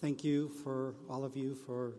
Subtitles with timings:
[0.00, 1.92] Thank you for all of you for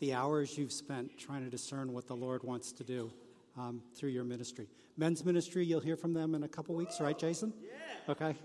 [0.00, 3.10] the hours you've spent trying to discern what the Lord wants to do
[3.56, 4.68] um, through your ministry.
[4.98, 7.54] Men's ministry, you'll hear from them in a couple weeks, right, Jason?
[7.62, 8.12] Yeah.
[8.12, 8.36] Okay.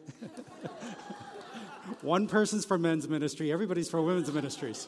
[2.02, 4.88] One person's for men's ministry, everybody's for women's ministries.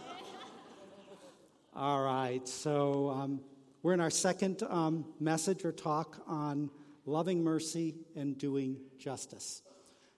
[1.76, 3.42] All right, so um,
[3.84, 6.70] we're in our second um, message or talk on
[7.06, 9.62] loving mercy and doing justice.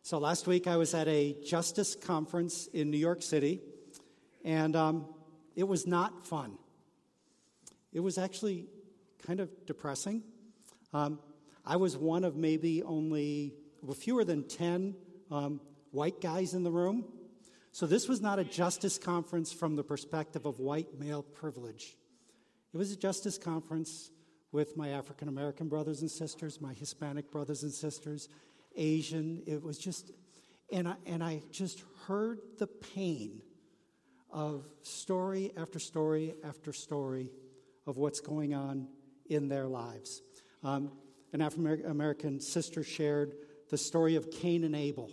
[0.04, 3.60] So last week I was at a justice conference in New York City,
[4.44, 5.06] and um,
[5.56, 6.58] it was not fun.
[7.94, 8.68] It was actually
[9.26, 10.24] kind of depressing.
[10.94, 11.20] Um,
[11.66, 14.96] I was one of maybe only well, fewer than 10
[15.32, 17.06] um, white guys in the room.
[17.72, 21.96] So this was not a justice conference from the perspective of white male privilege.
[22.74, 24.12] It was a justice conference
[24.52, 28.30] with my African American brothers and sisters, my Hispanic brothers and sisters,
[28.76, 29.44] Asian.
[29.46, 30.12] It was just,
[30.72, 33.42] and I, and I just heard the pain
[34.32, 37.32] of story after story after story
[37.86, 38.88] of what's going on
[39.30, 40.22] in their lives.
[40.64, 40.92] Um,
[41.34, 43.34] an African American sister shared
[43.70, 45.12] the story of Cain and Abel.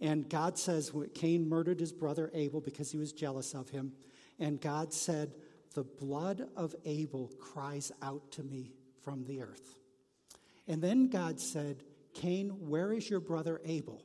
[0.00, 3.92] And God says Cain murdered his brother Abel because he was jealous of him.
[4.38, 5.34] And God said,
[5.74, 8.72] The blood of Abel cries out to me
[9.02, 9.78] from the earth.
[10.68, 11.82] And then God said,
[12.14, 14.02] Cain, where is your brother Abel?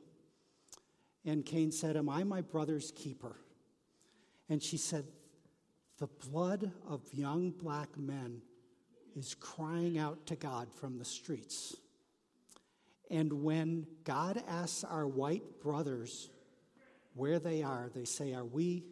[1.24, 3.36] And Cain said, Am I my brother's keeper?
[4.48, 5.04] And she said,
[5.98, 8.42] The blood of young black men
[9.16, 11.76] is crying out to God from the streets.
[13.10, 16.30] And when God asks our white brothers
[17.14, 18.84] where they are, they say, Are we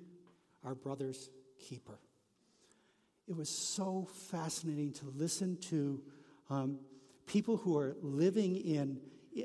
[0.64, 1.98] our brother's keeper?
[3.26, 6.02] It was so fascinating to listen to
[6.50, 6.80] um,
[7.26, 9.00] people who are living in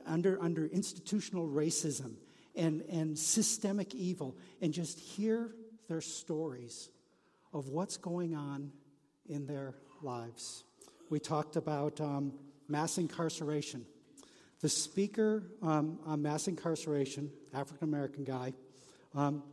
[0.08, 2.16] under, under institutional racism
[2.56, 5.52] and, and systemic evil and just hear
[5.88, 6.90] their stories
[7.54, 8.72] of what's going on
[9.28, 10.64] in their lives.
[11.10, 12.34] We talked about um,
[12.68, 13.86] mass incarceration.
[14.62, 18.54] The speaker um, on mass incarceration, African American guy,
[19.14, 19.44] um,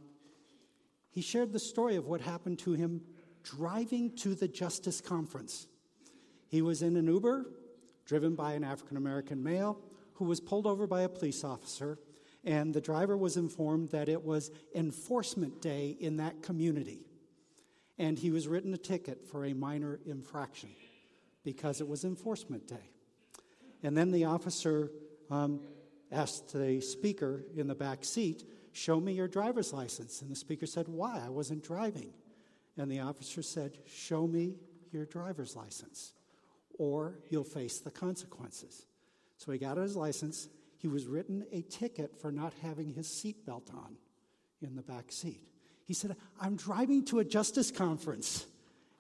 [1.11, 3.03] he shared the story of what happened to him
[3.43, 5.67] driving to the Justice Conference.
[6.49, 7.47] He was in an Uber
[8.07, 9.79] driven by an African American male
[10.15, 11.99] who was pulled over by a police officer,
[12.45, 17.01] and the driver was informed that it was enforcement day in that community.
[17.99, 20.71] And he was written a ticket for a minor infraction
[21.45, 22.91] because it was enforcement day.
[23.83, 24.91] And then the officer
[25.31, 25.61] um,
[26.11, 30.23] asked the speaker in the back seat, Show me your driver's license.
[30.23, 31.23] And the speaker said, Why?
[31.25, 32.13] I wasn't driving.
[32.79, 34.55] And the officer said, Show me
[34.91, 36.15] your driver's license,
[36.79, 38.87] or you'll face the consequences.
[39.37, 40.49] So he got his license.
[40.83, 43.97] He was written a ticket for not having his seatbelt on
[44.61, 45.41] in the back seat.
[45.85, 48.47] He said, I'm driving to a justice conference,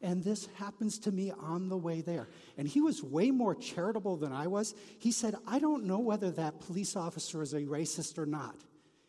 [0.00, 2.28] and this happens to me on the way there.
[2.56, 4.76] And he was way more charitable than I was.
[5.00, 8.54] He said, I don't know whether that police officer is a racist or not.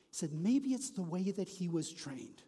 [0.09, 2.41] He said, maybe it's the way that he was trained.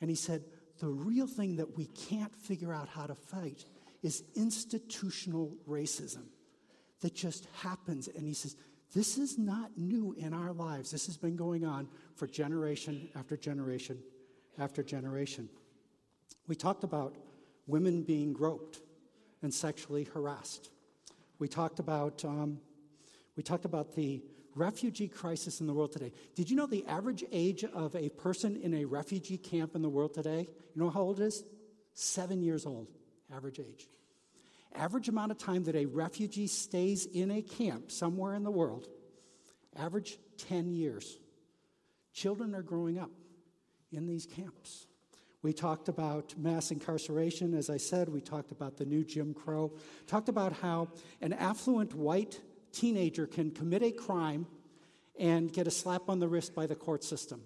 [0.00, 0.42] And he said,
[0.80, 3.64] the real thing that we can't figure out how to fight
[4.02, 6.24] is institutional racism
[7.02, 8.08] that just happens.
[8.08, 8.56] And he says,
[8.92, 10.90] This is not new in our lives.
[10.90, 13.98] This has been going on for generation after generation
[14.58, 15.48] after generation.
[16.46, 17.16] We talked about
[17.66, 18.80] women being groped
[19.42, 20.70] and sexually harassed.
[21.38, 22.60] We talked about, um,
[23.36, 24.22] we talked about the
[24.54, 26.12] refugee crisis in the world today.
[26.34, 29.88] Did you know the average age of a person in a refugee camp in the
[29.88, 30.48] world today?
[30.74, 31.44] You know how old it is?
[31.94, 32.88] Seven years old,
[33.34, 33.88] average age.
[34.74, 38.88] Average amount of time that a refugee stays in a camp somewhere in the world,
[39.76, 41.18] average 10 years.
[42.12, 43.10] Children are growing up
[43.92, 44.86] in these camps.
[45.42, 48.08] We talked about mass incarceration, as I said.
[48.08, 49.72] We talked about the new Jim Crow.
[50.06, 50.88] Talked about how
[51.20, 52.40] an affluent white
[52.72, 54.46] teenager can commit a crime
[55.18, 57.42] and get a slap on the wrist by the court system.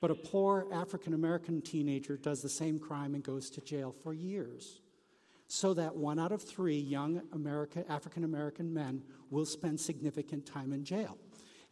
[0.00, 4.14] But a poor African American teenager does the same crime and goes to jail for
[4.14, 4.80] years.
[5.46, 10.72] So that one out of three young America, African American men will spend significant time
[10.72, 11.18] in jail.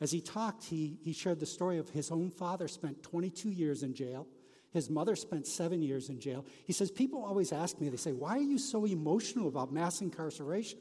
[0.01, 3.83] As he talked, he, he shared the story of his own father spent 22 years
[3.83, 4.27] in jail.
[4.73, 6.45] His mother spent seven years in jail.
[6.67, 10.01] He says, People always ask me, they say, Why are you so emotional about mass
[10.01, 10.79] incarceration?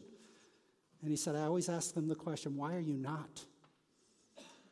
[1.02, 3.46] And he said, I always ask them the question, why are you not?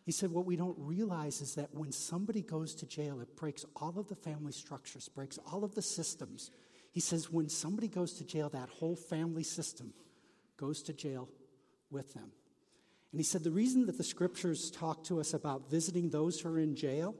[0.05, 3.65] He said, What we don't realize is that when somebody goes to jail, it breaks
[3.75, 6.51] all of the family structures, breaks all of the systems.
[6.91, 9.93] He says, When somebody goes to jail, that whole family system
[10.57, 11.29] goes to jail
[11.91, 12.31] with them.
[13.11, 16.49] And he said, The reason that the scriptures talk to us about visiting those who
[16.49, 17.15] are in jail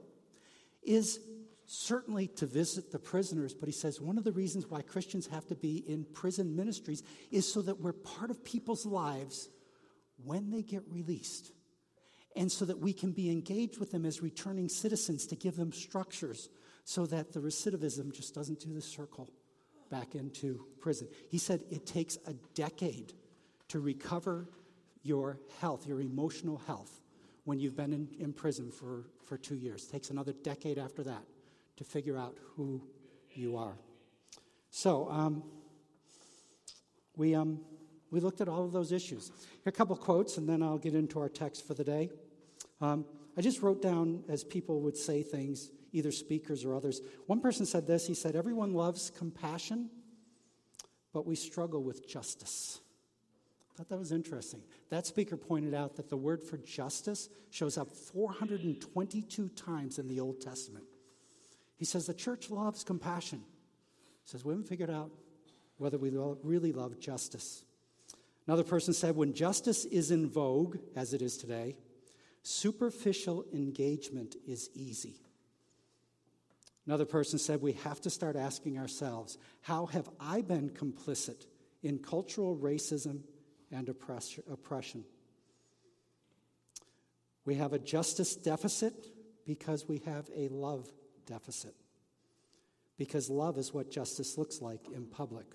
[0.82, 1.20] is
[1.66, 5.46] certainly to visit the prisoners, but he says one of the reasons why Christians have
[5.46, 9.48] to be in prison ministries is so that we're part of people's lives
[10.24, 11.52] when they get released.
[12.36, 15.72] And so that we can be engaged with them as returning citizens to give them
[15.72, 16.48] structures
[16.84, 19.28] so that the recidivism just doesn't do the circle
[19.90, 21.08] back into prison.
[21.28, 23.12] He said it takes a decade
[23.68, 24.48] to recover
[25.02, 27.00] your health, your emotional health,
[27.44, 29.84] when you've been in, in prison for, for two years.
[29.84, 31.22] It takes another decade after that
[31.76, 32.82] to figure out who
[33.32, 33.76] you are.
[34.70, 35.42] So, um,
[37.16, 37.60] we, um,
[38.10, 39.30] we looked at all of those issues.
[39.62, 42.10] Here a couple quotes, and then I'll get into our text for the day.
[42.80, 43.04] Um,
[43.36, 47.00] I just wrote down as people would say things, either speakers or others.
[47.26, 49.90] One person said this he said, Everyone loves compassion,
[51.12, 52.80] but we struggle with justice.
[53.72, 54.62] I thought that was interesting.
[54.90, 60.20] That speaker pointed out that the word for justice shows up 422 times in the
[60.20, 60.84] Old Testament.
[61.76, 63.42] He says the church loves compassion.
[64.24, 65.10] He says we haven't figured out
[65.78, 66.10] whether we
[66.42, 67.64] really love justice.
[68.46, 71.76] Another person said when justice is in vogue, as it is today,
[72.42, 75.22] superficial engagement is easy.
[76.86, 81.46] Another person said we have to start asking ourselves how have I been complicit
[81.82, 83.20] in cultural racism
[83.70, 85.04] and oppression?
[87.44, 89.06] We have a justice deficit
[89.46, 90.90] because we have a love
[91.26, 91.74] deficit.
[92.98, 95.46] Because love is what justice looks like in public.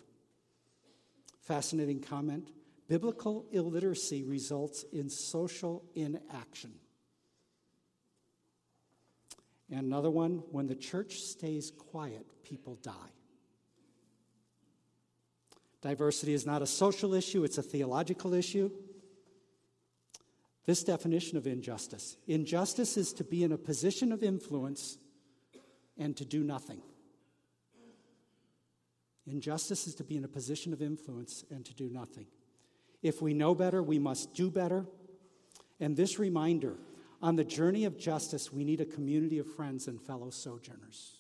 [1.42, 2.50] Fascinating comment.
[2.88, 6.72] Biblical illiteracy results in social inaction.
[9.72, 12.92] And another one when the church stays quiet, people die.
[15.82, 18.72] Diversity is not a social issue, it's a theological issue.
[20.66, 24.98] This definition of injustice injustice is to be in a position of influence
[25.98, 26.82] and to do nothing.
[29.28, 32.28] Injustice is to be in a position of influence and to do nothing.
[33.02, 34.86] If we know better, we must do better.
[35.80, 36.76] And this reminder
[37.22, 41.20] on the journey of justice, we need a community of friends and fellow sojourners.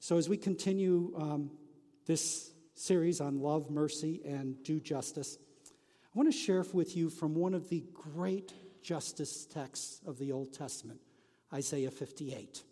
[0.00, 1.50] So, as we continue um,
[2.06, 5.38] this series on love, mercy, and do justice,
[6.04, 8.52] I want to share with you from one of the great
[8.82, 11.00] justice texts of the Old Testament,
[11.52, 12.62] Isaiah 58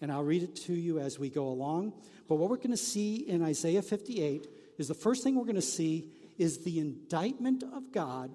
[0.00, 1.92] and I'll read it to you as we go along.
[2.28, 4.46] But what we're going to see in Isaiah 58
[4.78, 8.30] is the first thing we're going to see is the indictment of God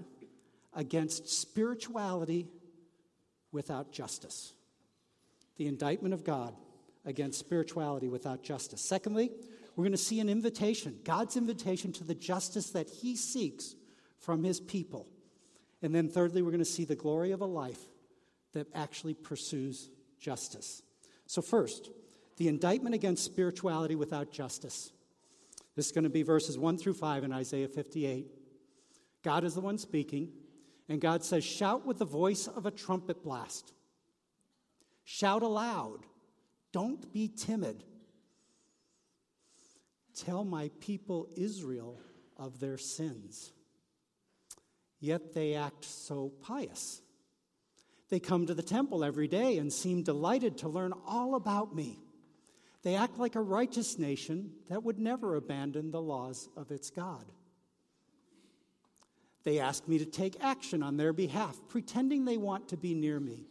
[0.74, 2.48] against spirituality
[3.54, 4.54] without justice.
[5.58, 6.54] The indictment of God
[7.06, 8.82] against spirituality without justice.
[8.82, 9.32] Secondly,
[9.76, 13.76] we're going to see an invitation, God's invitation to the justice that he seeks
[14.20, 15.08] from his people.
[15.82, 17.80] And then thirdly, we're going to see the glory of a life
[18.54, 19.90] that actually pursues
[20.20, 20.82] justice.
[21.26, 21.90] So, first,
[22.38, 24.92] the indictment against spirituality without justice.
[25.76, 28.28] This is going to be verses 1 through 5 in Isaiah 58.
[29.24, 30.30] God is the one speaking,
[30.90, 33.74] and God says, Shout with the voice of a trumpet blast.
[35.04, 36.00] Shout aloud.
[36.72, 37.84] Don't be timid.
[40.16, 42.00] Tell my people Israel
[42.38, 43.52] of their sins.
[45.00, 47.02] Yet they act so pious.
[48.10, 52.00] They come to the temple every day and seem delighted to learn all about me.
[52.84, 57.26] They act like a righteous nation that would never abandon the laws of its God.
[59.44, 63.20] They ask me to take action on their behalf, pretending they want to be near
[63.20, 63.46] me.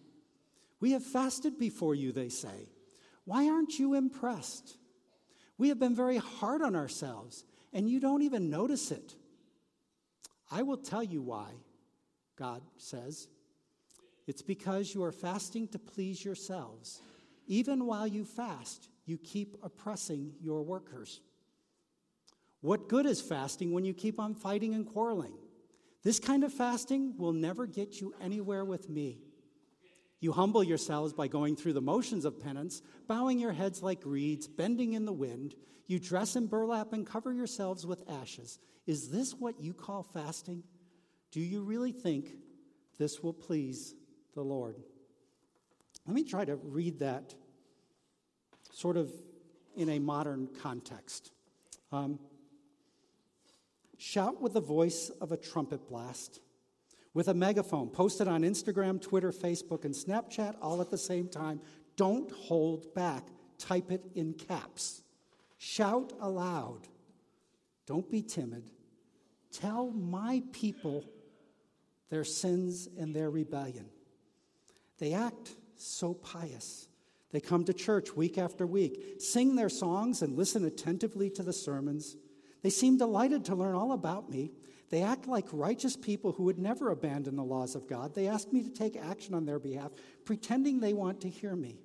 [0.81, 2.69] We have fasted before you, they say.
[3.25, 4.77] Why aren't you impressed?
[5.59, 9.15] We have been very hard on ourselves, and you don't even notice it.
[10.51, 11.51] I will tell you why,
[12.37, 13.29] God says.
[14.27, 17.01] It's because you are fasting to please yourselves.
[17.47, 21.21] Even while you fast, you keep oppressing your workers.
[22.61, 25.35] What good is fasting when you keep on fighting and quarreling?
[26.03, 29.19] This kind of fasting will never get you anywhere with me.
[30.21, 34.47] You humble yourselves by going through the motions of penance, bowing your heads like reeds,
[34.47, 35.55] bending in the wind.
[35.87, 38.59] You dress in burlap and cover yourselves with ashes.
[38.87, 40.63] Is this what you call fasting?
[41.33, 42.35] Do you really think
[42.99, 43.95] this will please
[44.35, 44.77] the Lord.
[46.07, 47.35] Let me try to read that
[48.73, 49.13] sort of
[49.77, 51.33] in a modern context.
[51.91, 52.19] Um,
[54.03, 56.41] shout with the voice of a trumpet blast,
[57.15, 61.61] with a megaphone, posted on Instagram, Twitter, Facebook, and Snapchat all at the same time.
[61.97, 63.29] Don't hold back.
[63.59, 65.03] Type it in caps.
[65.57, 66.89] Shout aloud.
[67.87, 68.71] Don't be timid.
[69.53, 71.05] Tell my people
[72.11, 73.87] their sins and their rebellion.
[74.99, 76.89] They act so pious.
[77.31, 81.53] They come to church week after week, sing their songs, and listen attentively to the
[81.53, 82.17] sermons.
[82.63, 84.53] They seem delighted to learn all about me.
[84.91, 88.15] They act like righteous people who would never abandon the laws of God.
[88.15, 89.91] They ask me to take action on their behalf,
[90.25, 91.81] pretending they want to hear me.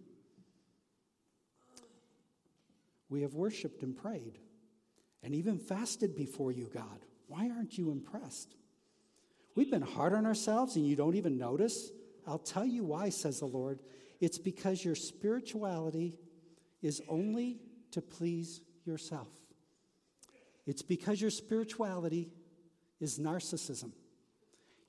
[3.10, 4.40] We have worshiped and prayed
[5.24, 7.06] and even fasted before you, God.
[7.28, 8.56] Why aren't you impressed?
[9.56, 11.90] We've been hard on ourselves and you don't even notice.
[12.28, 13.80] I'll tell you why, says the Lord.
[14.20, 16.16] It's because your spirituality
[16.82, 17.60] is only
[17.92, 19.30] to please yourself.
[20.68, 22.30] It's because your spirituality
[23.00, 23.92] is narcissism.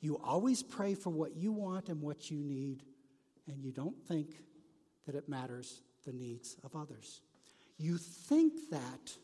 [0.00, 2.82] You always pray for what you want and what you need,
[3.46, 4.28] and you don't think
[5.06, 7.22] that it matters the needs of others.
[7.78, 9.16] You think that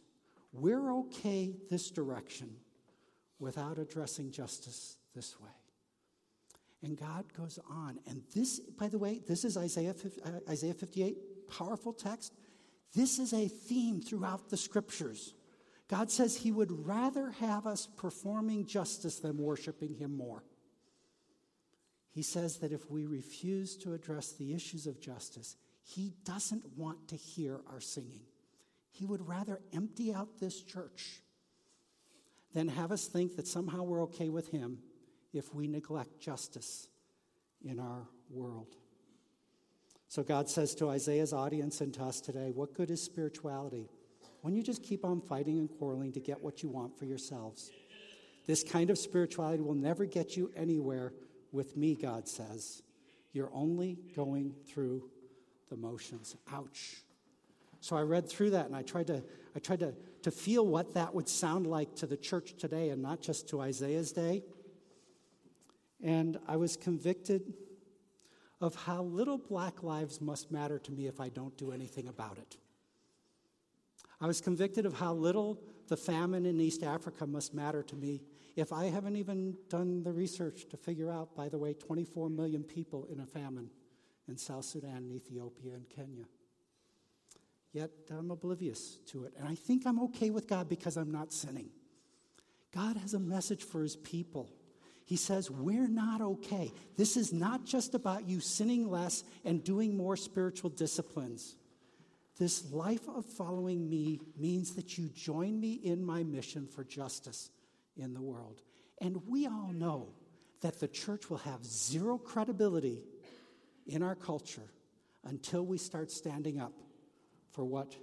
[0.53, 2.57] we're okay this direction
[3.39, 5.51] without addressing justice this way.
[6.83, 7.99] And God goes on.
[8.07, 9.95] And this, by the way, this is Isaiah,
[10.25, 12.33] uh, Isaiah 58, powerful text.
[12.95, 15.35] This is a theme throughout the scriptures.
[15.89, 20.45] God says he would rather have us performing justice than worshiping him more.
[22.11, 27.09] He says that if we refuse to address the issues of justice, he doesn't want
[27.09, 28.23] to hear our singing.
[28.91, 31.23] He would rather empty out this church
[32.55, 34.79] than have us think that somehow we're okay with him
[35.33, 36.89] if we neglect justice
[37.63, 38.77] in our world.
[40.09, 43.89] So God says to Isaiah's audience and to us today, What good is spirituality
[44.45, 47.71] when you just keep on fighting and quarreling to get what you want for yourselves?
[48.47, 51.15] This kind of spirituality will never get you anywhere
[51.51, 52.83] with me, God says.
[53.33, 55.09] You're only going through
[55.71, 56.37] the motions.
[56.53, 56.97] Ouch.
[57.81, 59.25] So I read through that and I tried to,
[59.57, 63.01] I tried to, to feel what that would sound like to the church today and
[63.01, 64.43] not just to Isaiah's day.
[66.03, 67.55] And I was convicted
[68.61, 72.37] of how little black lives must matter to me if I don't do anything about
[72.37, 72.59] it.
[74.25, 78.23] I was convicted of how little the famine in East Africa must matter to me
[78.57, 82.63] if I haven't even done the research to figure out, by the way, 24 million
[82.63, 83.69] people in a famine
[84.29, 86.25] in South Sudan and Ethiopia and Kenya
[87.75, 89.35] yet I'm oblivious to it.
[89.39, 91.69] And I think I'm okay with God because I'm not sinning.
[92.73, 94.49] God has a message for his people.
[95.05, 96.73] He says, We're not okay.
[96.97, 101.57] This is not just about you sinning less and doing more spiritual disciplines.
[102.39, 107.51] This life of following me means that you join me in my mission for justice
[107.97, 108.61] in the world.
[109.01, 110.09] And we all know
[110.61, 113.05] that the church will have zero credibility
[113.87, 114.73] in our culture
[115.25, 116.73] until we start standing up
[117.53, 117.95] for what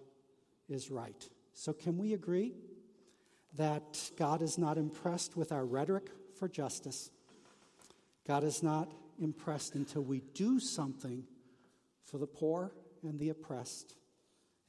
[0.70, 1.28] is right.
[1.54, 2.54] So, can we agree
[3.58, 6.10] that God is not impressed with our rhetoric
[6.40, 7.12] for justice?
[8.26, 11.26] God is not impressed until we do something
[12.06, 12.72] for the poor
[13.04, 13.96] and the oppressed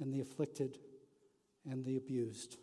[0.02, 0.78] and the afflicted
[1.70, 2.56] and the abused.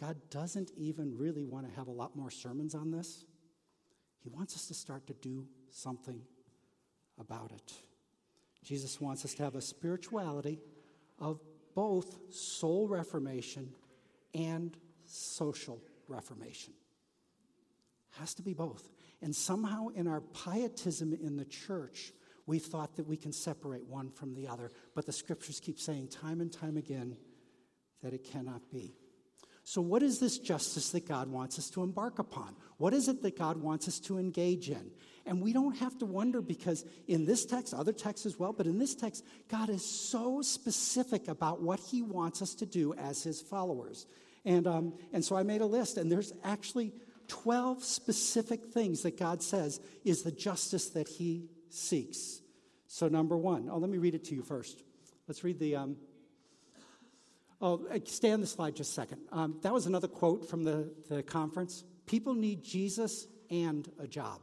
[0.00, 3.24] God doesn't even really want to have a lot more sermons on this.
[4.20, 6.20] He wants us to start to do something
[7.18, 7.72] about it.
[8.64, 10.60] Jesus wants us to have a spirituality
[11.18, 11.40] of
[11.74, 13.72] both soul reformation
[14.34, 16.74] and social reformation.
[18.18, 18.88] Has to be both.
[19.22, 22.12] And somehow in our pietism in the church,
[22.48, 24.70] we've thought that we can separate one from the other.
[24.94, 27.16] But the scriptures keep saying time and time again
[28.02, 28.94] that it cannot be.
[29.64, 32.56] So, what is this justice that God wants us to embark upon?
[32.78, 34.90] What is it that God wants us to engage in?
[35.26, 38.66] And we don't have to wonder because in this text, other texts as well, but
[38.66, 43.22] in this text, God is so specific about what He wants us to do as
[43.22, 44.06] His followers.
[44.46, 46.94] And, um, and so I made a list, and there's actually
[47.26, 52.40] 12 specific things that God says is the justice that He seeks.
[52.86, 54.82] So, number one, oh, let me read it to you first.
[55.26, 55.76] Let's read the.
[55.76, 55.96] Um,
[57.60, 59.22] Oh, stay on the slide just a second.
[59.32, 61.82] Um, that was another quote from the, the conference.
[62.06, 64.40] People need Jesus and a job.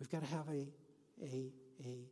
[0.00, 0.66] We've got to have a,
[1.22, 1.52] a,
[1.84, 2.08] a,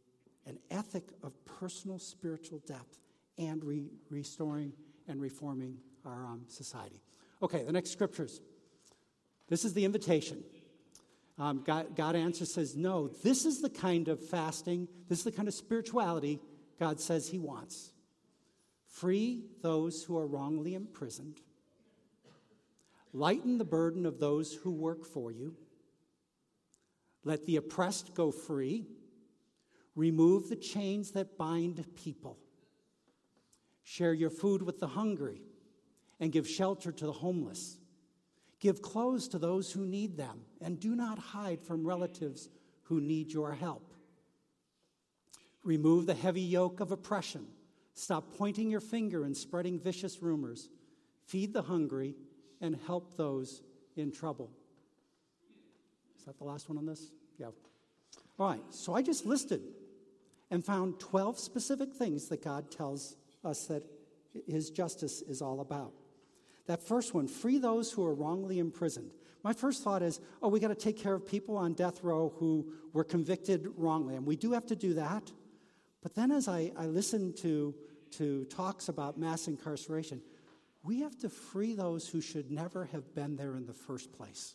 [0.47, 2.99] an ethic of personal spiritual depth
[3.39, 4.73] and re- restoring
[5.09, 7.03] and reforming our um, society.
[7.43, 8.43] Okay, the next scriptures.
[9.49, 10.45] This is the invitation.
[11.37, 15.33] Um, God, God answers, says, No, this is the kind of fasting, this is the
[15.33, 16.41] kind of spirituality
[16.79, 17.93] God says He wants.
[18.87, 21.41] Free those who are wrongly imprisoned.
[23.13, 25.57] Lighten the burden of those who work for you.
[27.25, 28.87] Let the oppressed go free.
[29.97, 32.39] Remove the chains that bind people.
[33.83, 35.43] Share your food with the hungry
[36.19, 37.79] and give shelter to the homeless.
[38.65, 42.49] Give clothes to those who need them and do not hide from relatives
[42.85, 43.93] who need your help.
[45.63, 47.47] Remove the heavy yoke of oppression.
[47.93, 50.71] Stop pointing your finger and spreading vicious rumors.
[51.27, 52.15] Feed the hungry
[52.63, 53.61] and help those
[53.97, 54.51] in trouble.
[56.19, 57.11] Is that the last one on this?
[57.37, 57.49] Yeah.
[58.39, 59.61] All right, so I just listed
[60.51, 63.83] and found 12 specific things that God tells us that
[64.49, 65.93] His justice is all about.
[66.67, 69.11] That first one, free those who are wrongly imprisoned.
[69.43, 72.33] My first thought is, oh, we got to take care of people on death row
[72.39, 74.17] who were convicted wrongly.
[74.17, 75.31] And we do have to do that.
[76.03, 77.75] But then as I, I listen to,
[78.13, 80.23] to talks about mass incarceration,
[80.83, 84.55] we have to free those who should never have been there in the first place.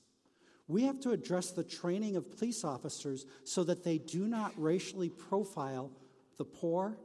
[0.67, 5.09] We have to address the training of police officers so that they do not racially
[5.09, 5.91] profile
[6.37, 6.97] the poor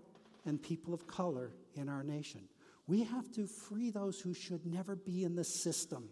[0.45, 2.43] and people of color in our nation.
[2.87, 6.09] We have to free those who should never be in the system.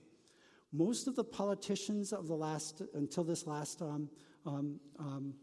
[0.72, 4.08] Most of the politicians of the last, until this last um,
[4.46, 5.34] um, um,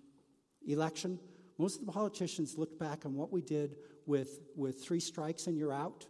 [0.68, 1.20] election,
[1.60, 3.76] most of the politicians looked back on what we did
[4.08, 6.08] with, with three strikes and you're out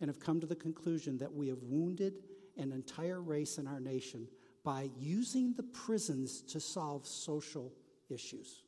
[0.00, 2.14] and have come to the conclusion that we have wounded
[2.56, 4.26] an entire race in our nation
[4.64, 7.72] by using the prisons to solve social
[8.10, 8.62] issues.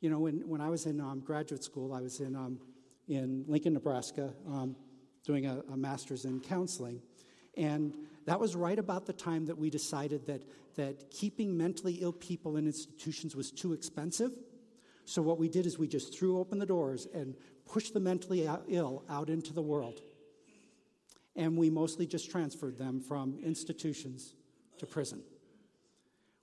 [0.00, 2.60] You know, when, when I was in um, graduate school, I was in, um,
[3.08, 4.76] in Lincoln, Nebraska, um,
[5.24, 7.00] doing a, a master's in counseling.
[7.56, 7.94] And
[8.26, 10.42] that was right about the time that we decided that,
[10.76, 14.32] that keeping mentally ill people in institutions was too expensive.
[15.04, 17.34] So, what we did is we just threw open the doors and
[17.66, 20.00] pushed the mentally ill out into the world.
[21.34, 24.34] And we mostly just transferred them from institutions
[24.78, 25.22] to prison.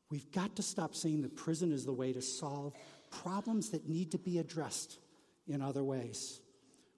[0.09, 2.73] We've got to stop saying that prison is the way to solve
[3.11, 4.99] problems that need to be addressed
[5.47, 6.39] in other ways.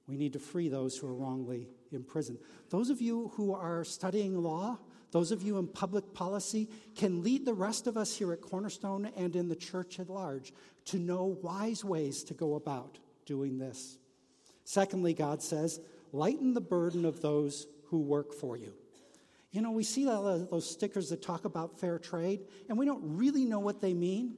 [0.07, 2.39] We need to free those who are wrongly imprisoned.
[2.69, 4.77] Those of you who are studying law,
[5.11, 9.11] those of you in public policy, can lead the rest of us here at Cornerstone
[9.17, 10.53] and in the church at large
[10.85, 13.97] to know wise ways to go about doing this.
[14.63, 15.79] Secondly, God says,
[16.11, 18.73] lighten the burden of those who work for you.
[19.51, 23.45] You know, we see those stickers that talk about fair trade, and we don't really
[23.45, 24.35] know what they mean.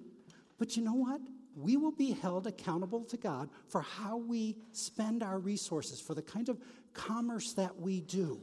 [0.58, 1.22] But you know what?
[1.60, 6.22] We will be held accountable to God for how we spend our resources, for the
[6.22, 6.60] kind of
[6.94, 8.40] commerce that we do.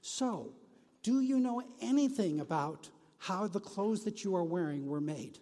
[0.00, 0.54] So,
[1.02, 5.38] do you know anything about how the clothes that you are wearing were made?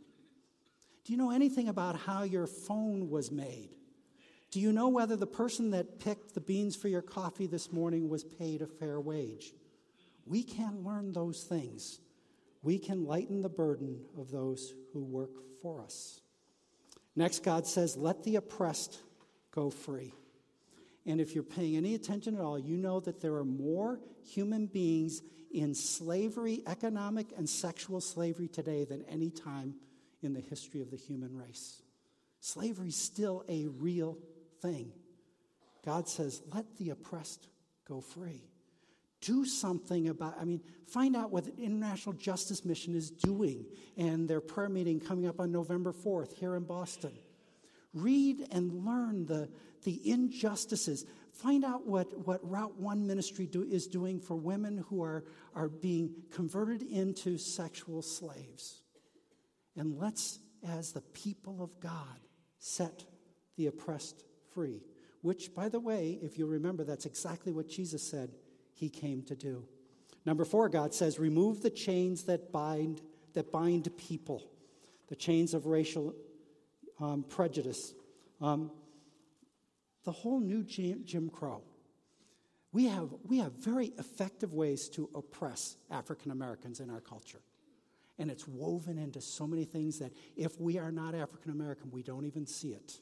[1.04, 3.70] Do you know anything about how your phone was made?
[4.50, 8.08] Do you know whether the person that picked the beans for your coffee this morning
[8.08, 9.52] was paid a fair wage?
[10.26, 12.00] we can learn those things.
[12.62, 15.30] We can lighten the burden of those who work
[15.62, 16.20] for us.
[17.16, 19.00] Next, God says, let the oppressed
[19.50, 20.12] go free.
[21.06, 24.66] And if you're paying any attention at all, you know that there are more human
[24.66, 29.74] beings in slavery, economic and sexual slavery today than any time
[30.22, 31.80] in the history of the human race.
[32.40, 34.18] Slavery is still a real
[34.60, 34.92] thing.
[35.84, 37.48] God says, let the oppressed
[37.88, 38.42] go free
[39.20, 43.64] do something about i mean find out what the international justice mission is doing
[43.96, 47.12] and their prayer meeting coming up on november 4th here in boston.
[47.96, 49.48] Read and learn the,
[49.84, 51.06] the injustices.
[51.32, 55.24] Find out what, what route 1 ministry do, is doing for women who are,
[55.54, 58.82] are being converted into sexual slaves.
[59.76, 62.20] And let's as the people of god
[62.58, 63.04] set
[63.56, 64.80] the oppressed free
[65.20, 68.30] which by the way if you remember that's exactly what jesus said
[68.76, 69.64] he came to do.
[70.26, 73.00] Number four, God says, remove the chains that bind,
[73.32, 74.44] that bind people,
[75.08, 76.14] the chains of racial
[77.00, 77.94] um, prejudice.
[78.40, 78.70] Um,
[80.04, 81.62] the whole new Jim, Jim Crow.
[82.72, 87.40] We have, we have very effective ways to oppress African Americans in our culture.
[88.18, 92.02] And it's woven into so many things that if we are not African American, we
[92.02, 92.98] don't even see it.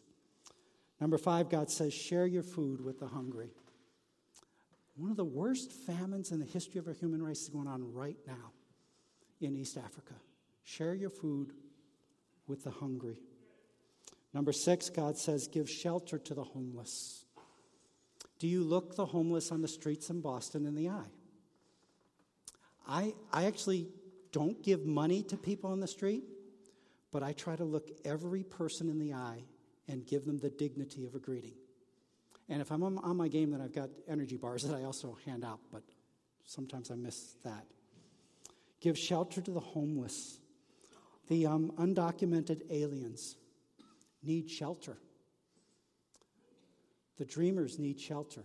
[1.01, 3.51] Number five, God says, share your food with the hungry.
[4.97, 7.93] One of the worst famines in the history of our human race is going on
[7.93, 8.53] right now
[9.41, 10.15] in East Africa.
[10.63, 11.53] Share your food
[12.47, 13.19] with the hungry.
[14.33, 17.25] Number six, God says, give shelter to the homeless.
[18.39, 21.11] Do you look the homeless on the streets in Boston in the eye?
[22.87, 23.89] I, I actually
[24.33, 26.25] don't give money to people on the street,
[27.11, 29.45] but I try to look every person in the eye
[29.89, 31.55] and give them the dignity of a greeting.
[32.49, 35.45] And if I'm on my game, then I've got energy bars that I also hand
[35.45, 35.83] out, but
[36.45, 37.65] sometimes I miss that.
[38.81, 40.39] Give shelter to the homeless.
[41.29, 43.37] The um, undocumented aliens
[44.23, 44.99] need shelter.
[47.17, 48.45] The dreamers need shelter.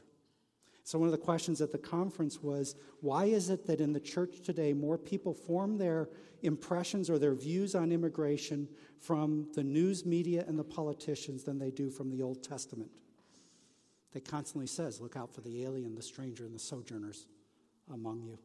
[0.86, 4.00] So, one of the questions at the conference was why is it that in the
[4.00, 6.10] church today more people form their
[6.42, 8.68] impressions or their views on immigration
[9.00, 12.90] from the news media and the politicians than they do from the Old Testament?
[14.13, 17.28] That constantly says, look out for the alien, the stranger, and the sojourners
[17.93, 18.39] among you.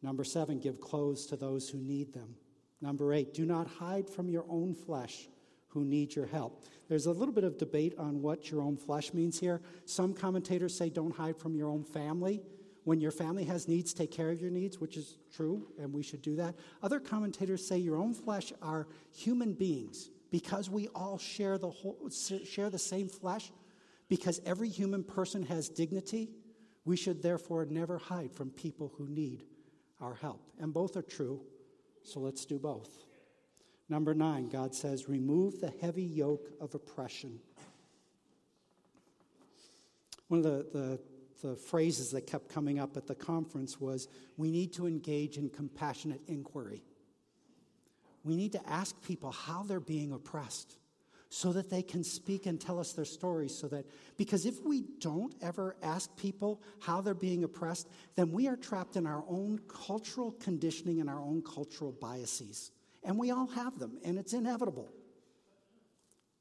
[0.00, 2.36] Number seven, give clothes to those who need them.
[2.80, 5.28] Number eight, do not hide from your own flesh
[5.68, 6.64] who need your help.
[6.88, 9.60] There's a little bit of debate on what your own flesh means here.
[9.84, 12.40] Some commentators say don't hide from your own family.
[12.84, 16.02] When your family has needs, take care of your needs, which is true, and we
[16.02, 16.54] should do that.
[16.82, 22.08] Other commentators say your own flesh are human beings because we all share the, whole,
[22.44, 23.52] share the same flesh,
[24.08, 26.30] because every human person has dignity.
[26.84, 29.44] We should therefore never hide from people who need
[30.00, 30.40] our help.
[30.58, 31.42] And both are true,
[32.02, 32.88] so let's do both.
[33.88, 37.40] Number nine, God says, remove the heavy yoke of oppression.
[40.28, 44.50] One of the, the, the, phrases that kept coming up at the conference was we
[44.50, 46.82] need to engage in compassionate inquiry.
[48.24, 50.76] We need to ask people how they're being oppressed
[51.30, 53.84] so that they can speak and tell us their stories so that
[54.16, 58.96] because if we don't ever ask people how they're being oppressed then we are trapped
[58.96, 62.70] in our own cultural conditioning and our own cultural biases
[63.02, 64.92] and we all have them, and it's inevitable.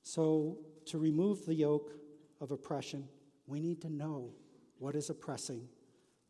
[0.04, 1.92] So, to remove the yoke
[2.40, 3.08] of oppression,
[3.46, 4.32] we need to know
[4.80, 5.68] what is oppressing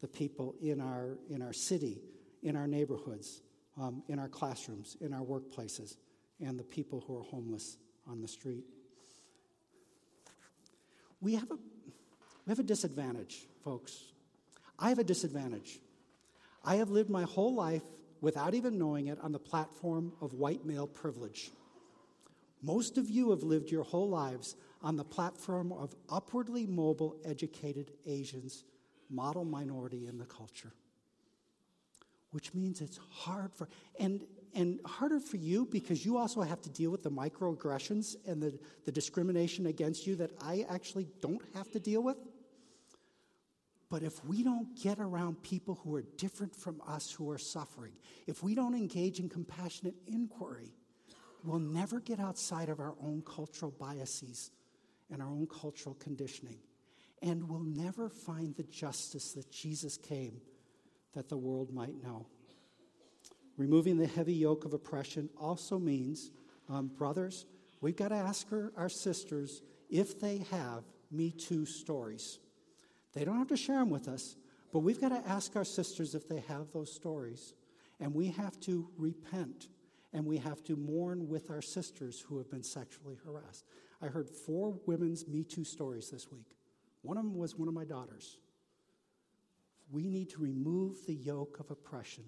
[0.02, 2.02] the people in our, in our city,
[2.43, 3.41] in our neighborhoods,
[3.80, 5.98] um, in our classrooms, in our workplaces,
[6.39, 7.78] and the people who are homeless
[8.10, 8.63] on the street.
[11.22, 14.04] We have a, we have a disadvantage, folks.
[14.80, 15.80] I have a disadvantage.
[16.63, 17.84] I have lived my whole life
[18.22, 21.52] without even knowing it, on the platform of white male privilege.
[22.62, 27.91] Most of you have lived your whole lives on the platform of upwardly mobile, educated
[28.06, 28.63] Asians,
[29.10, 30.72] model minority in the culture.
[32.32, 34.26] Which means it's hard for, and,
[34.58, 38.58] and harder for you because you also have to deal with the microaggressions and the,
[38.86, 42.17] the discrimination against you that I actually don't have to deal with.
[43.91, 47.93] But if we don't get around people who are different from us who are suffering,
[48.26, 50.74] if we don't engage in compassionate inquiry,
[51.43, 54.50] we'll never get outside of our own cultural biases
[55.12, 56.58] and our own cultural conditioning.
[57.22, 60.41] And we'll never find the justice that Jesus came
[61.13, 62.26] that the world might know.
[63.58, 66.32] Removing the heavy yoke of oppression also means,
[66.70, 67.46] um, brothers,
[67.82, 72.39] we've got to ask our, our sisters if they have Me Too stories.
[73.13, 74.36] They don't have to share them with us,
[74.72, 77.56] but we've got to ask our sisters if they have those stories.
[78.00, 79.70] And we have to repent
[80.13, 83.65] and we have to mourn with our sisters who have been sexually harassed.
[84.02, 86.56] I heard four women's Me Too stories this week.
[87.02, 88.38] One of them was one of my daughters.
[89.89, 92.24] We need to remove the yoke of oppression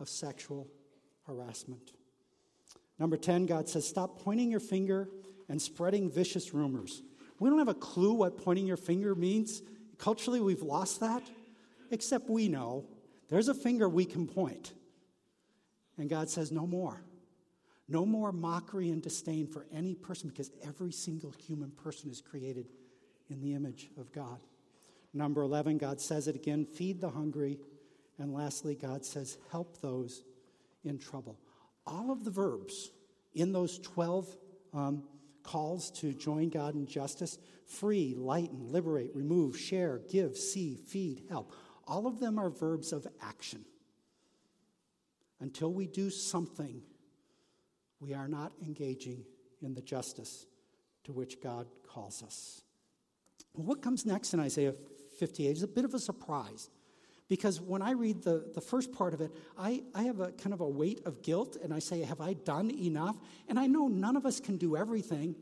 [0.00, 0.66] of sexual
[1.26, 1.92] harassment.
[2.98, 5.08] Number 10, God says, stop pointing your finger
[5.48, 7.02] and spreading vicious rumors.
[7.38, 9.62] We don't have a clue what pointing your finger means.
[9.98, 11.22] Culturally, we've lost that,
[11.90, 12.84] except we know
[13.28, 14.72] there's a finger we can point.
[15.96, 17.02] And God says, no more.
[17.88, 22.68] No more mockery and disdain for any person because every single human person is created
[23.28, 24.38] in the image of God.
[25.12, 27.58] Number 11, God says it again feed the hungry.
[28.20, 30.22] And lastly, God says, help those
[30.84, 31.38] in trouble.
[31.86, 32.90] All of the verbs
[33.32, 34.36] in those 12
[34.74, 35.04] um,
[35.42, 41.54] calls to join God in justice free, lighten, liberate, remove, share, give, see, feed, help.
[41.86, 43.64] All of them are verbs of action.
[45.40, 46.82] Until we do something,
[48.00, 49.24] we are not engaging
[49.62, 50.46] in the justice
[51.04, 52.60] to which God calls us.
[53.54, 54.74] Well, what comes next in Isaiah
[55.18, 56.68] 58 is a bit of a surprise.
[57.30, 60.52] Because when I read the, the first part of it, I, I have a kind
[60.52, 63.16] of a weight of guilt, and I say, Have I done enough?
[63.48, 65.36] And I know none of us can do everything,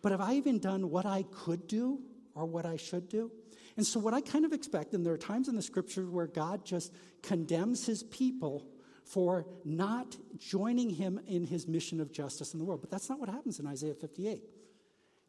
[0.00, 2.00] but have I even done what I could do
[2.34, 3.30] or what I should do?
[3.76, 6.26] And so, what I kind of expect, and there are times in the scriptures where
[6.26, 8.66] God just condemns his people
[9.04, 12.80] for not joining him in his mission of justice in the world.
[12.80, 14.42] But that's not what happens in Isaiah 58.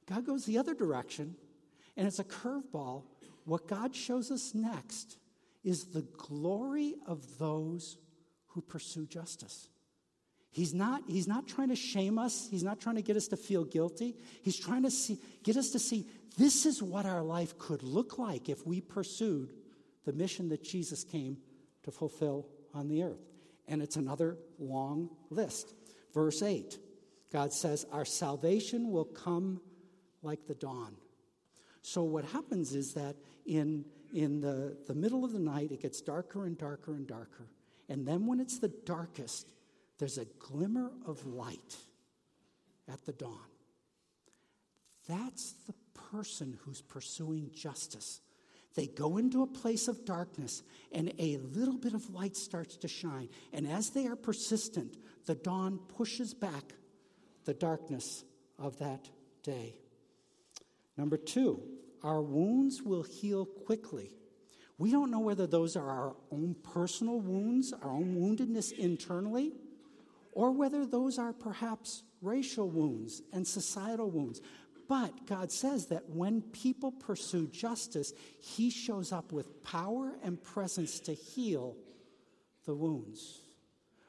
[0.05, 1.35] God goes the other direction,
[1.97, 3.03] and it's a curveball.
[3.43, 5.17] What God shows us next
[5.63, 7.97] is the glory of those
[8.47, 9.69] who pursue justice.
[10.49, 12.47] He's not, he's not trying to shame us.
[12.49, 14.15] He's not trying to get us to feel guilty.
[14.41, 18.17] He's trying to see, get us to see this is what our life could look
[18.17, 19.53] like if we pursued
[20.05, 21.37] the mission that Jesus came
[21.83, 23.25] to fulfill on the earth.
[23.67, 25.73] And it's another long list.
[26.13, 26.77] Verse 8
[27.31, 29.61] God says, Our salvation will come
[30.21, 30.95] like the dawn.
[31.81, 33.15] So what happens is that
[33.45, 37.47] in, in the, the middle of the night, it gets darker and darker and darker.
[37.89, 39.47] And then when it's the darkest,
[39.97, 41.77] there's a glimmer of light
[42.91, 43.37] at the dawn.
[45.07, 45.73] That's the
[46.11, 48.21] person who's pursuing justice.
[48.75, 52.87] They go into a place of darkness, and a little bit of light starts to
[52.87, 53.29] shine.
[53.51, 56.73] And as they are persistent, the dawn pushes back
[57.45, 58.23] the darkness
[58.59, 59.09] of that
[59.41, 59.77] day.
[60.95, 61.61] Number two,
[62.03, 64.11] our wounds will heal quickly.
[64.77, 69.53] We don't know whether those are our own personal wounds, our own woundedness internally,
[70.31, 74.41] or whether those are perhaps racial wounds and societal wounds.
[74.87, 80.99] But God says that when people pursue justice, He shows up with power and presence
[81.01, 81.75] to heal
[82.65, 83.41] the wounds.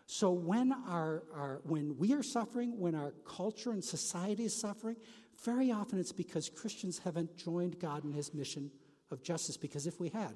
[0.06, 4.96] So when, our, our, when we are suffering, when our culture and society is suffering,
[5.44, 8.70] very often it's because Christians haven't joined God in His mission
[9.10, 10.34] of justice, because if we had,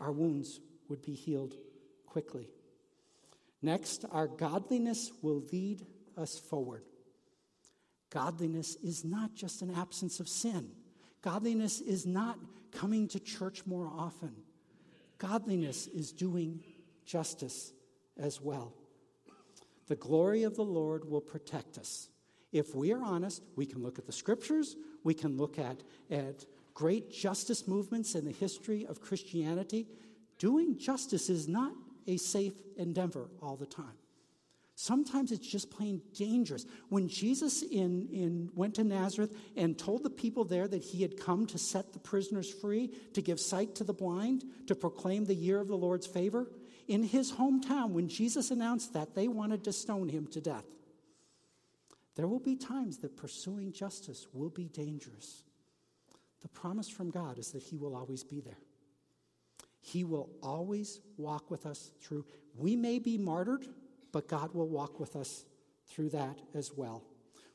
[0.00, 1.54] our wounds would be healed
[2.06, 2.48] quickly.
[3.62, 6.84] Next, our godliness will lead us forward.
[8.10, 10.70] Godliness is not just an absence of sin.
[11.20, 12.38] Godliness is not
[12.72, 14.32] coming to church more often.
[15.18, 16.62] Godliness is doing
[17.04, 17.72] justice
[18.16, 18.72] as well.
[19.88, 22.08] The glory of the Lord will protect us.
[22.52, 26.44] If we are honest, we can look at the scriptures, we can look at, at
[26.74, 29.86] great justice movements in the history of Christianity.
[30.38, 31.72] Doing justice is not
[32.06, 33.98] a safe endeavor all the time.
[34.76, 36.64] Sometimes it's just plain dangerous.
[36.88, 41.18] When Jesus in, in, went to Nazareth and told the people there that he had
[41.18, 45.34] come to set the prisoners free, to give sight to the blind, to proclaim the
[45.34, 46.48] year of the Lord's favor,
[46.86, 50.64] in his hometown, when Jesus announced that, they wanted to stone him to death.
[52.18, 55.44] There will be times that pursuing justice will be dangerous.
[56.42, 58.58] The promise from God is that he will always be there.
[59.80, 62.26] He will always walk with us through.
[62.54, 63.66] We may be martyred
[64.12, 65.44] but God will walk with us
[65.86, 67.02] through that as well.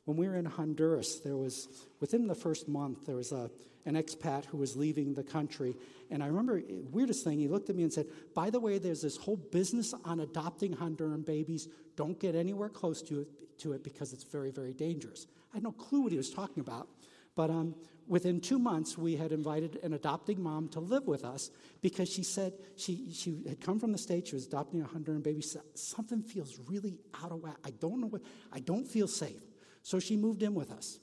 [0.05, 3.49] When we were in Honduras, there was, within the first month, there was a,
[3.85, 5.75] an expat who was leaving the country.
[6.11, 9.01] And I remember, weirdest thing, he looked at me and said, By the way, there's
[9.01, 11.69] this whole business on adopting Honduran babies.
[11.95, 13.27] Don't get anywhere close to it,
[13.59, 15.27] to it because it's very, very dangerous.
[15.51, 16.87] I had no clue what he was talking about.
[17.35, 17.75] But um,
[18.07, 21.49] within two months, we had invited an adopting mom to live with us
[21.81, 24.29] because she said she, she had come from the States.
[24.29, 25.43] She was adopting a Honduran baby.
[25.73, 27.57] Something feels really out of whack.
[27.65, 29.41] I don't know what, I don't feel safe.
[29.81, 30.99] So she moved in with us.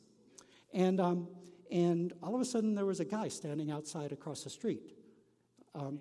[0.73, 1.29] And, um,
[1.71, 4.83] and all of a sudden, there was a guy standing outside across the street
[5.75, 6.01] um,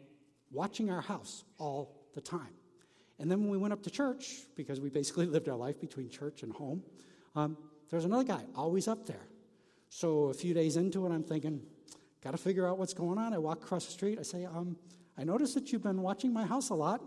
[0.52, 2.59] watching our house all the time.
[3.20, 6.10] And then when we went up to church, because we basically lived our life between
[6.10, 6.84] church and home,
[7.36, 7.58] um,
[7.92, 9.28] another guy always up there
[9.90, 11.62] so a few days into it, I'm thinking,
[12.24, 13.34] got to figure out what's going on.
[13.34, 14.20] I walk across the street.
[14.20, 14.78] I say, um,
[15.18, 17.02] I noticed that you've been watching my house a lot.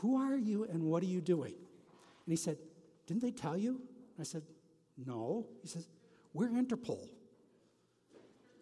[0.00, 1.54] Who are you and what are you doing?
[1.54, 2.58] And he said,
[3.06, 3.80] Didn't they tell you?
[4.18, 4.42] I said,
[5.06, 5.46] No.
[5.62, 5.86] He says,
[6.34, 7.08] We're Interpol.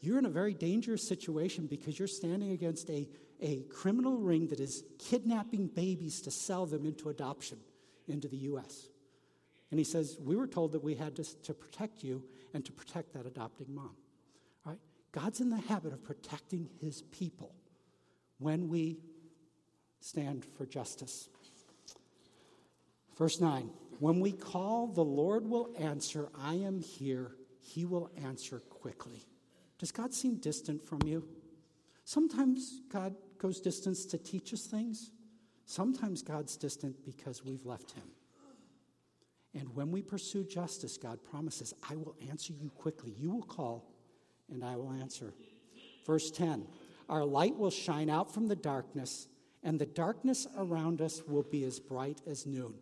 [0.00, 3.08] You're in a very dangerous situation because you're standing against a,
[3.40, 7.58] a criminal ring that is kidnapping babies to sell them into adoption
[8.08, 8.88] into the U.S.
[9.70, 12.72] And he says, We were told that we had to, to protect you and to
[12.72, 13.94] protect that adopting mom.
[14.66, 14.78] All right?
[15.12, 17.54] God's in the habit of protecting his people
[18.38, 18.98] when we
[20.00, 21.28] stand for justice.
[23.16, 27.32] Verse 9 When we call, the Lord will answer, I am here.
[27.60, 29.26] He will answer quickly.
[29.80, 31.26] Does God seem distant from you?
[32.04, 35.10] Sometimes God goes distance to teach us things.
[35.64, 38.04] Sometimes God's distant because we've left him.
[39.54, 43.14] And when we pursue justice, God promises, I will answer you quickly.
[43.16, 43.90] You will call,
[44.52, 45.32] and I will answer.
[46.06, 46.66] Verse 10
[47.08, 49.28] Our light will shine out from the darkness,
[49.62, 52.74] and the darkness around us will be as bright as noon.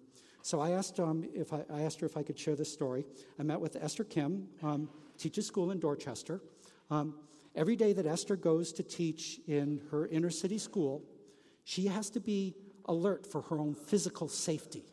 [0.42, 3.04] So I asked, um, if I, I asked her if I could share this story.
[3.38, 6.40] I met with Esther Kim, um, teaches school in Dorchester.
[6.90, 7.14] Um,
[7.54, 11.02] every day that Esther goes to teach in her inner city school,
[11.64, 12.54] she has to be
[12.86, 14.84] alert for her own physical safety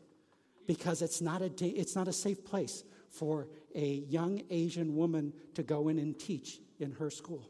[0.67, 5.63] because it's not a, it's not a safe place for a young Asian woman to
[5.63, 7.49] go in and teach in her school.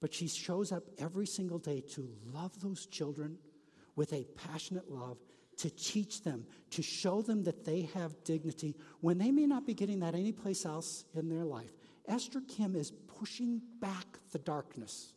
[0.00, 3.38] But she shows up every single day to love those children
[3.96, 5.18] with a passionate love,
[5.58, 9.72] to teach them, to show them that they have dignity when they may not be
[9.72, 11.70] getting that anyplace else in their life.
[12.06, 15.12] Esther Kim is pushing back the darkness.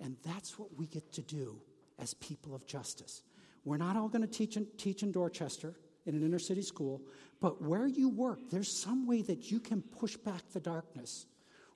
[0.00, 1.60] And that's what we get to do
[1.98, 3.22] as people of justice.
[3.64, 5.74] We're not all going to teach in, teach in Dorchester
[6.06, 7.00] in an inner city school,
[7.40, 11.26] but where you work, there's some way that you can push back the darkness.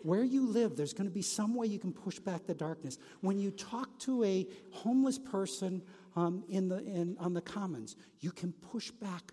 [0.00, 2.98] Where you live, there's going to be some way you can push back the darkness.
[3.20, 5.82] When you talk to a homeless person
[6.14, 9.32] um, in the, in, on the commons, you can push back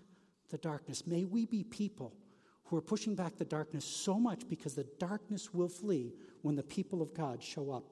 [0.50, 1.06] the darkness.
[1.06, 2.14] May we be people
[2.66, 6.62] who are pushing back the darkness so much because the darkness will flee when the
[6.62, 7.84] people of God show up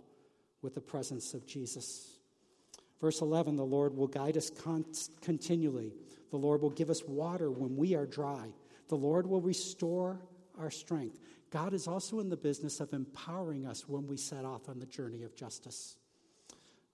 [0.63, 2.19] with the presence of Jesus.
[3.01, 4.85] Verse 11 the Lord will guide us con-
[5.21, 5.93] continually,
[6.31, 8.49] the Lord will give us water when we are dry,
[8.89, 10.21] the Lord will restore
[10.59, 11.19] our strength.
[11.51, 14.87] God is also in the business of empowering us when we set off on the
[14.87, 15.97] journey of justice.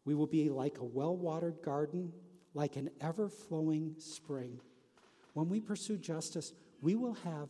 [0.04, 2.12] We will be like a well watered garden,
[2.52, 4.60] like an ever flowing spring.
[5.32, 7.48] When we pursue justice, we will have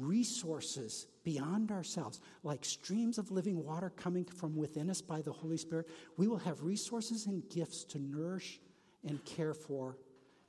[0.00, 5.56] resources beyond ourselves, like streams of living water coming from within us by the Holy
[5.56, 5.88] Spirit.
[6.16, 8.60] We will have resources and gifts to nourish
[9.06, 9.98] and care for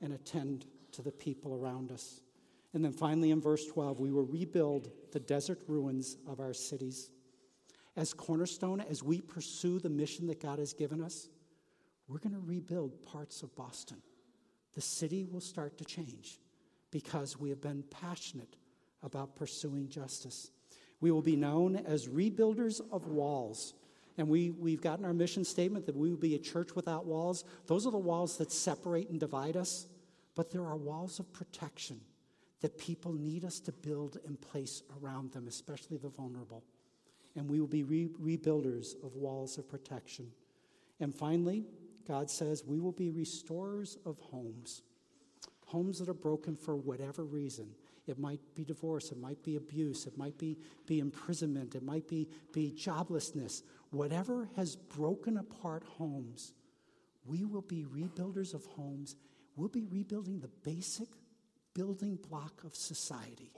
[0.00, 2.20] and attend to the people around us.
[2.74, 7.10] And then finally, in verse 12, we will rebuild the desert ruins of our cities.
[7.96, 11.28] As Cornerstone, as we pursue the mission that God has given us,
[12.08, 13.98] we're going to rebuild parts of Boston.
[14.74, 16.38] The city will start to change
[16.90, 18.56] because we have been passionate
[19.02, 20.50] about pursuing justice.
[21.00, 23.74] We will be known as rebuilders of walls.
[24.18, 27.44] And we, we've gotten our mission statement that we will be a church without walls.
[27.66, 29.86] Those are the walls that separate and divide us,
[30.34, 32.00] but there are walls of protection
[32.60, 36.62] that people need us to build and place around them, especially the vulnerable.
[37.34, 40.30] And we will be re- rebuilders of walls of protection.
[41.00, 41.64] And finally,
[42.06, 44.82] God says we will be restorers of homes.
[45.66, 47.70] Homes that are broken for whatever reason.
[48.06, 52.08] It might be divorce, it might be abuse, it might be, be imprisonment, it might
[52.08, 53.62] be, be joblessness.
[53.90, 56.52] Whatever has broken apart homes,
[57.24, 59.14] we will be rebuilders of homes.
[59.54, 61.08] We'll be rebuilding the basic
[61.74, 63.52] building block of society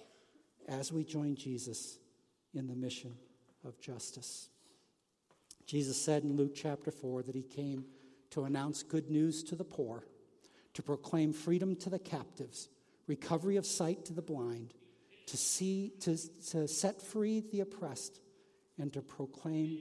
[0.69, 1.99] as we join Jesus
[2.53, 3.15] in the mission
[3.65, 4.49] of justice.
[5.67, 7.85] Jesus said in Luke chapter 4 that he came
[8.31, 10.05] to announce good news to the poor,
[10.75, 12.69] to proclaim freedom to the captives,
[13.07, 14.75] recovery of sight to the blind,
[15.27, 16.17] to see to,
[16.51, 18.21] to set free the oppressed,
[18.79, 19.79] and to proclaim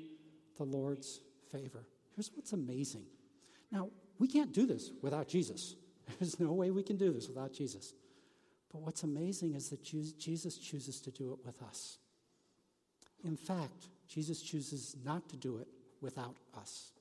[0.58, 1.86] the Lord's favor.
[2.16, 3.06] Here's what's amazing.
[3.72, 5.76] Now, we can't do this without Jesus.
[6.20, 7.94] There's no way we can do this without Jesus.
[8.72, 12.00] But what's amazing is that Jesus chooses to do it with us.
[13.24, 15.68] In fact, Jesus chooses not to do it
[16.02, 16.92] without us.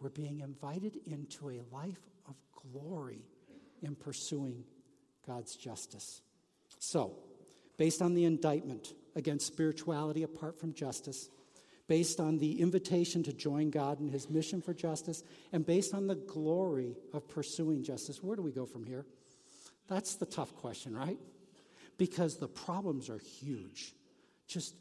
[0.00, 2.36] We're being invited into a life of
[2.72, 3.24] glory
[3.82, 4.64] in pursuing
[5.26, 6.22] God's justice.
[6.78, 7.16] So,
[7.76, 11.28] based on the indictment against spirituality apart from justice,
[11.88, 16.06] based on the invitation to join God in his mission for justice, and based on
[16.06, 19.06] the glory of pursuing justice, where do we go from here?
[19.88, 21.18] That's the tough question, right?
[21.98, 23.92] Because the problems are huge.
[24.46, 24.74] Just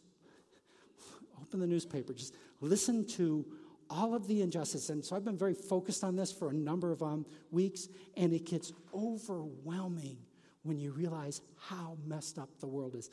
[1.42, 3.46] open the newspaper, just listen to
[3.90, 4.90] all of the injustice.
[4.90, 8.34] And so I've been very focused on this for a number of um, weeks, and
[8.34, 10.18] it gets overwhelming
[10.70, 13.10] when you realize how messed up the world is.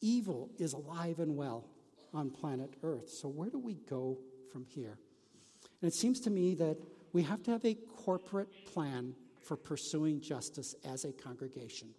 [0.00, 1.68] Evil is alive and well
[2.14, 3.10] on planet Earth.
[3.10, 4.18] So, where do we go
[4.50, 4.98] from here?
[5.80, 6.78] And it seems to me that
[7.12, 11.90] we have to have a corporate plan for pursuing justice as a congregation.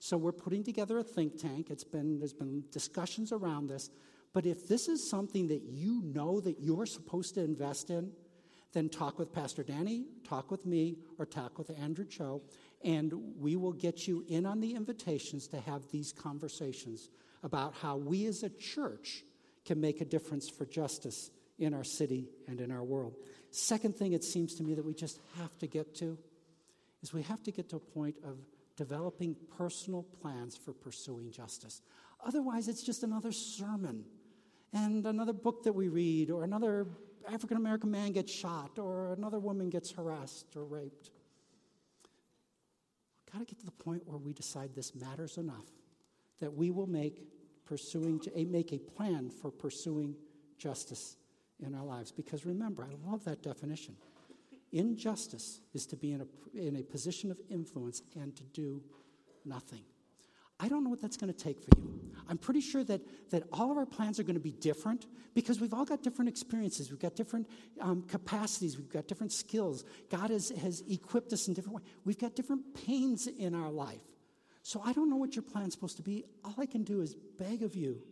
[0.00, 1.70] So we're putting together a think tank.
[1.70, 3.90] It's been, there's been discussions around this.
[4.32, 8.12] But if this is something that you know that you're supposed to invest in,
[8.72, 12.42] then talk with Pastor Danny, talk with me, or talk with Andrew Cho,
[12.84, 17.10] and we will get you in on the invitations to have these conversations
[17.42, 19.24] about how we as a church
[19.64, 23.16] can make a difference for justice in our city and in our world.
[23.50, 26.18] Second thing it seems to me that we just have to get to
[27.02, 28.38] is we have to get to a point of
[28.76, 31.82] developing personal plans for pursuing justice.
[32.24, 34.04] Otherwise, it's just another sermon
[34.72, 36.86] and another book that we read, or another
[37.32, 41.10] African American man gets shot, or another woman gets harassed or raped.
[43.38, 45.66] Got to get to the point where we decide this matters enough
[46.40, 47.22] that we will make
[47.64, 50.16] pursuing make a plan for pursuing
[50.58, 51.16] justice
[51.60, 52.10] in our lives.
[52.10, 53.94] Because remember, I love that definition.
[54.72, 56.26] Injustice is to be in a,
[56.58, 58.82] in a position of influence and to do
[59.44, 59.84] nothing.
[60.58, 61.97] I don't know what that's going to take for you.
[62.28, 63.00] I'm pretty sure that,
[63.30, 66.28] that all of our plans are going to be different because we've all got different
[66.28, 66.90] experiences.
[66.90, 67.48] We've got different
[67.80, 68.76] um, capacities.
[68.76, 69.84] We've got different skills.
[70.10, 71.86] God has, has equipped us in different ways.
[72.04, 74.02] We've got different pains in our life.
[74.62, 76.24] So I don't know what your plan's supposed to be.
[76.44, 78.02] All I can do is beg of you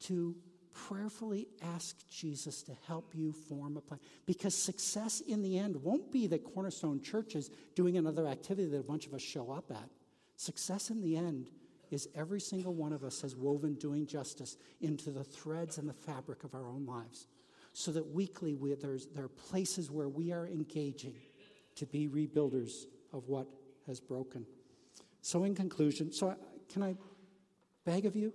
[0.00, 0.34] to
[0.72, 4.00] prayerfully ask Jesus to help you form a plan.
[4.26, 8.78] Because success in the end won't be that Cornerstone Church is doing another activity that
[8.78, 9.88] a bunch of us show up at.
[10.36, 11.50] Success in the end
[11.90, 15.94] is every single one of us has woven doing justice into the threads and the
[15.94, 17.26] fabric of our own lives.
[17.72, 21.14] So that weekly we, there's, there are places where we are engaging
[21.76, 23.48] to be rebuilders of what
[23.86, 24.46] has broken.
[25.22, 26.36] So, in conclusion, so
[26.68, 26.94] can I
[27.84, 28.32] beg of you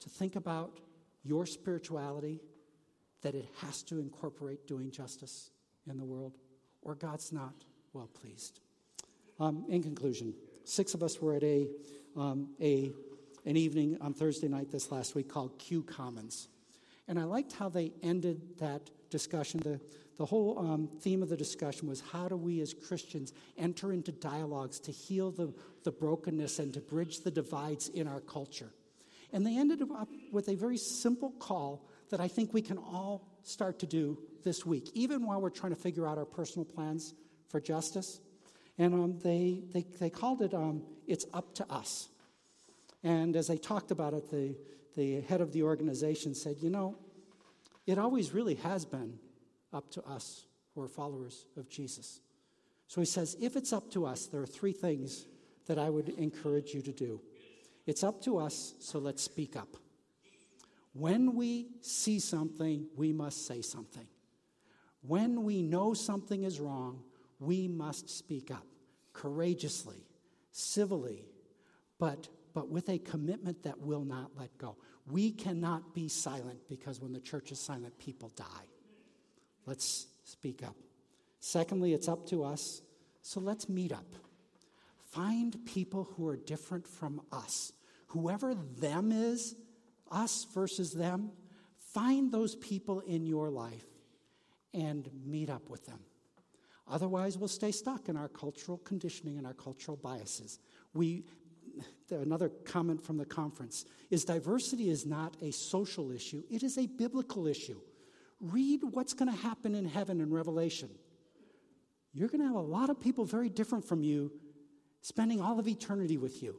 [0.00, 0.80] to think about
[1.22, 2.40] your spirituality
[3.22, 5.50] that it has to incorporate doing justice
[5.88, 6.36] in the world,
[6.82, 7.54] or God's not
[7.92, 8.60] well pleased.
[9.40, 10.34] Um, in conclusion,
[10.64, 11.68] six of us were at a,
[12.16, 12.92] um, a,
[13.44, 16.48] an evening on Thursday night this last week called Q Commons.
[17.06, 19.60] And I liked how they ended that discussion.
[19.60, 19.80] The,
[20.16, 24.12] the whole um, theme of the discussion was how do we as Christians enter into
[24.12, 25.52] dialogues to heal the,
[25.82, 28.70] the brokenness and to bridge the divides in our culture.
[29.32, 33.28] And they ended up with a very simple call that I think we can all
[33.42, 37.14] start to do this week, even while we're trying to figure out our personal plans
[37.48, 38.20] for justice.
[38.78, 42.08] And um, they, they, they called it um, It's Up to Us.
[43.02, 44.56] And as they talked about it, the,
[44.96, 46.96] the head of the organization said, You know,
[47.86, 49.18] it always really has been
[49.72, 50.44] up to us
[50.74, 52.20] who are followers of Jesus.
[52.88, 55.26] So he says, If it's up to us, there are three things
[55.66, 57.20] that I would encourage you to do.
[57.86, 59.76] It's up to us, so let's speak up.
[60.94, 64.06] When we see something, we must say something.
[65.02, 67.02] When we know something is wrong,
[67.38, 68.66] we must speak up
[69.12, 70.06] courageously,
[70.52, 71.24] civilly,
[71.98, 74.76] but, but with a commitment that will not let go.
[75.10, 78.66] We cannot be silent because when the church is silent, people die.
[79.66, 80.76] Let's speak up.
[81.40, 82.82] Secondly, it's up to us,
[83.22, 84.06] so let's meet up.
[85.10, 87.72] Find people who are different from us.
[88.08, 89.54] Whoever them is,
[90.10, 91.30] us versus them,
[91.92, 93.84] find those people in your life
[94.72, 96.00] and meet up with them.
[96.86, 100.58] Otherwise, we'll stay stuck in our cultural conditioning and our cultural biases.
[100.92, 101.24] We,
[102.10, 106.86] another comment from the conference is diversity is not a social issue, it is a
[106.86, 107.80] biblical issue.
[108.40, 110.90] Read what's going to happen in heaven in Revelation.
[112.12, 114.32] You're going to have a lot of people very different from you
[115.00, 116.56] spending all of eternity with you.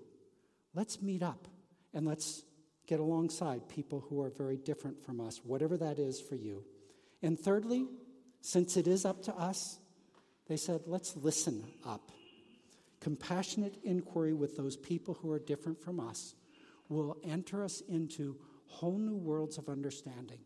[0.73, 1.47] Let's meet up
[1.93, 2.43] and let's
[2.87, 6.63] get alongside people who are very different from us, whatever that is for you.
[7.21, 7.87] And thirdly,
[8.41, 9.79] since it is up to us,
[10.47, 12.11] they said, let's listen up.
[12.99, 16.35] Compassionate inquiry with those people who are different from us
[16.89, 18.37] will enter us into
[18.67, 20.39] whole new worlds of understanding.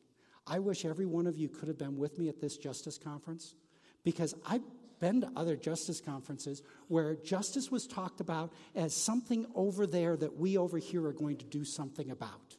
[0.48, 3.56] I wish every one of you could have been with me at this justice conference
[4.04, 4.64] because I've
[5.00, 10.38] been to other justice conferences where justice was talked about as something over there that
[10.38, 12.58] we over here are going to do something about.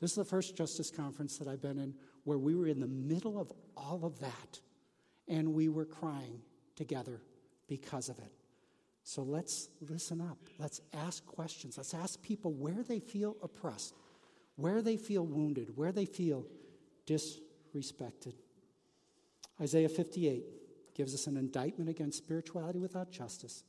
[0.00, 1.94] This is the first justice conference that I've been in
[2.24, 4.60] where we were in the middle of all of that
[5.28, 6.40] and we were crying
[6.74, 7.20] together
[7.68, 8.32] because of it.
[9.02, 10.38] So let's listen up.
[10.58, 11.76] Let's ask questions.
[11.76, 13.94] Let's ask people where they feel oppressed,
[14.56, 16.44] where they feel wounded, where they feel
[17.06, 18.34] disrespected.
[19.60, 20.44] Isaiah 58
[20.94, 23.64] gives us an indictment against spirituality without justice,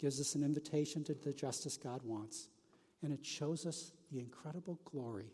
[0.00, 2.48] gives us an invitation to the justice God wants,
[3.02, 5.30] and it shows us the incredible glory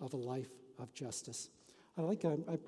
[0.00, 1.48] of a life of justice.
[1.96, 2.58] I like I, I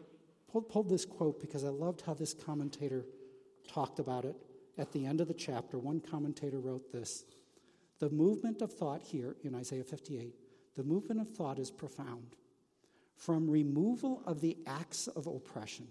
[0.57, 3.05] pulled, pulled this quote because I loved how this commentator
[3.69, 4.37] talked about it
[4.79, 5.79] at the end of the chapter.
[5.79, 7.25] One commentator wrote this
[7.99, 10.35] The movement of thought here in Isaiah 58,
[10.75, 12.37] the movement of thought is profound.
[13.17, 15.89] From removal of the acts of oppression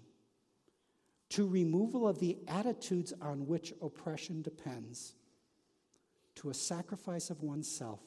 [1.30, 5.14] to removal of the attitudes on which oppression depends,
[6.36, 8.00] to a sacrifice of oneself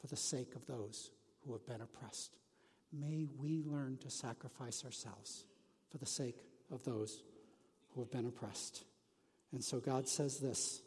[0.00, 1.10] for the sake of those
[1.44, 2.38] who have been oppressed.
[2.90, 5.44] May we learn to sacrifice ourselves
[5.90, 6.38] for the sake
[6.70, 7.22] of those
[7.94, 8.84] who have been oppressed.
[9.52, 10.82] And so God says this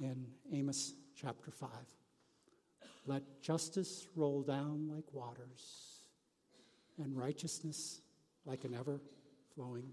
[0.00, 1.68] in Amos chapter 5
[3.06, 6.00] Let justice roll down like waters,
[7.02, 8.00] and righteousness
[8.44, 9.00] like an ever
[9.54, 9.92] flowing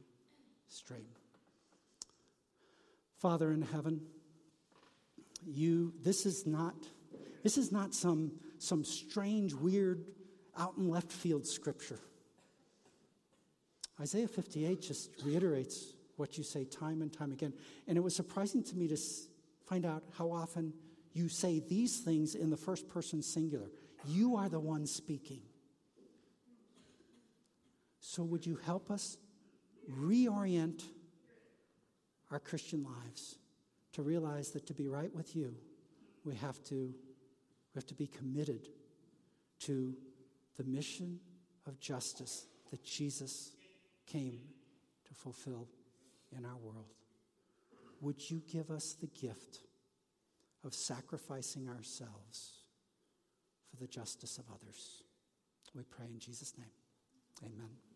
[0.67, 1.07] stream.
[3.17, 4.01] Father in heaven,
[5.45, 6.75] you this is not
[7.43, 10.05] this is not some some strange weird
[10.57, 11.99] out in left field scripture.
[13.99, 17.53] Isaiah 58 just reiterates what you say time and time again.
[17.87, 18.97] And it was surprising to me to
[19.65, 20.73] find out how often
[21.13, 23.71] you say these things in the first person singular.
[24.05, 25.41] You are the one speaking.
[27.99, 29.17] So, would you help us
[29.91, 30.83] reorient
[32.31, 33.37] our Christian lives
[33.93, 35.55] to realize that to be right with you,
[36.23, 38.67] we have to, we have to be committed
[39.61, 39.95] to
[40.57, 41.19] the mission
[41.65, 43.51] of justice that Jesus
[44.07, 44.41] came
[45.07, 45.67] to fulfill
[46.35, 46.93] in our world.
[48.01, 49.59] Would you give us the gift
[50.63, 52.57] of sacrificing ourselves
[53.69, 55.03] for the justice of others.
[55.75, 56.67] We pray in Jesus' name.
[57.43, 57.86] Amen.